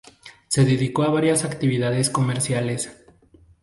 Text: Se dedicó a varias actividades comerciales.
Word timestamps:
Se 0.47 0.65
dedicó 0.65 1.03
a 1.03 1.11
varias 1.11 1.45
actividades 1.45 2.09
comerciales. 2.09 3.05